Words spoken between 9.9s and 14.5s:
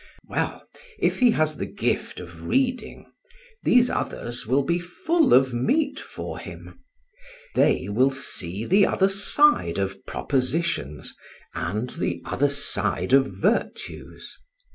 propositions and the other side of virtues.